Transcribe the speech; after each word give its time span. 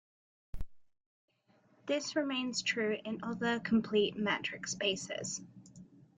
This 1.85 2.15
remains 2.15 2.63
true 2.63 2.97
in 3.05 3.19
other 3.23 3.59
complete 3.59 4.17
metric 4.17 4.65
spaces. 4.67 5.43